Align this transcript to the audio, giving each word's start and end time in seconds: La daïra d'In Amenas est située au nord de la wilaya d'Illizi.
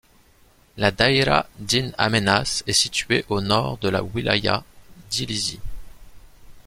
La 0.77 0.89
daïra 0.89 1.47
d'In 1.59 1.91
Amenas 1.95 2.63
est 2.65 2.73
située 2.73 3.23
au 3.29 3.39
nord 3.39 3.77
de 3.77 3.87
la 3.87 4.01
wilaya 4.01 4.63
d'Illizi. 5.11 5.59